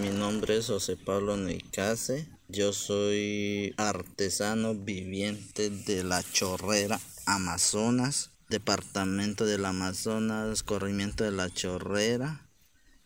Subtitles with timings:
[0.00, 2.28] Mi nombre es José Pablo Neicase.
[2.46, 12.48] Yo soy artesano viviente de la Chorrera, Amazonas, departamento del Amazonas, corrimiento de la Chorrera.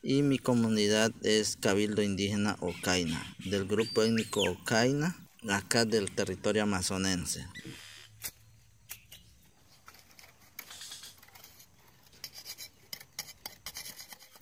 [0.02, 5.16] Y mi comunidad es Cabildo Indígena Ocaina, del grupo étnico Ocaina,
[5.48, 7.46] acá del territorio amazonense.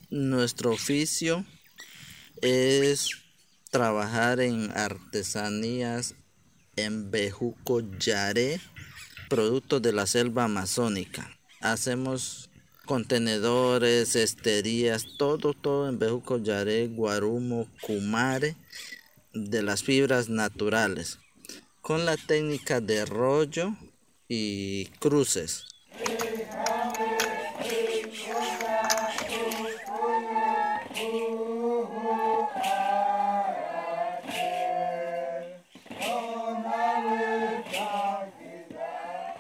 [0.09, 1.47] Nuestro oficio
[2.43, 3.11] es
[3.71, 6.15] trabajar en artesanías
[6.77, 8.61] en bejuco yaré,
[9.29, 11.39] productos de la selva amazónica.
[11.61, 12.51] Hacemos
[12.87, 18.57] contenedores, esterías, todo, todo en bejuco yaré, guarumo, cumare,
[19.33, 21.19] de las fibras naturales,
[21.83, 23.77] con la técnica de rollo
[24.29, 25.67] y cruces.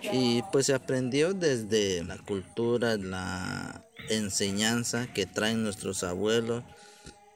[0.02, 6.64] Y pues se aprendió desde la cultura, la enseñanza que traen nuestros abuelos,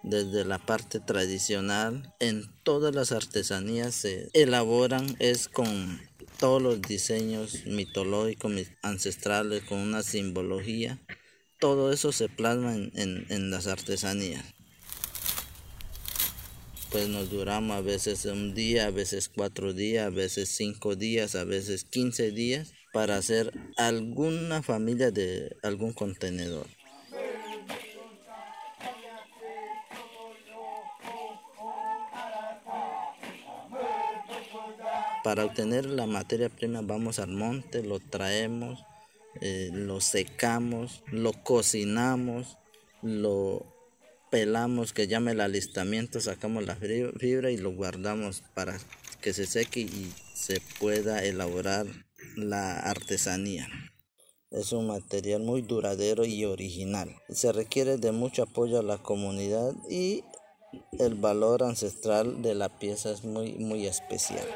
[0.03, 2.15] desde la parte tradicional.
[2.21, 6.01] En todas las artesanías se elaboran es con
[6.39, 11.01] todos los diseños mitológicos, ancestrales, con una simbología.
[11.59, 12.93] Todo eso se plasma en,
[13.29, 14.45] en las artesanías
[16.95, 21.35] pues nos duramos a veces un día, a veces cuatro días, a veces cinco días,
[21.35, 26.69] a veces quince días para hacer alguna familia de algún contenedor.
[35.25, 38.85] Para obtener la materia prima vamos al monte, lo traemos,
[39.41, 42.57] eh, lo secamos, lo cocinamos,
[43.03, 43.74] lo
[44.35, 48.77] pelamos, que llame el alistamiento, sacamos la fibra y lo guardamos para
[49.21, 51.87] que se seque y se pueda elaborar
[52.35, 53.69] la artesanía.
[54.51, 57.15] Es un material muy duradero y original.
[57.29, 60.25] Se requiere de mucho apoyo a la comunidad y
[60.99, 64.49] el valor ancestral de la pieza es muy, muy especial.